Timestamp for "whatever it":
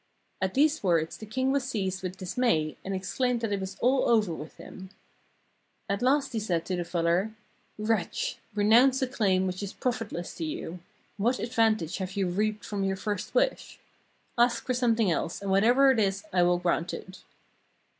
15.51-15.99